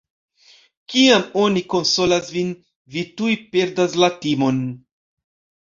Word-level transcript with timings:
Kiam 0.93 1.25
oni 1.41 1.63
konsolas 1.75 2.33
vin, 2.37 2.49
vi 2.97 3.05
tuj 3.21 3.37
perdas 3.57 3.97
la 4.05 4.11
timon. 4.25 4.67